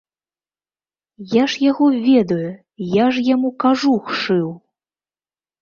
Я 1.33 1.43
ж 1.53 1.61
яго 1.71 1.85
ведаю, 2.09 2.47
я 3.03 3.11
ж 3.19 3.27
яму 3.33 3.49
кажух 3.65 4.03
шыў! 4.23 4.49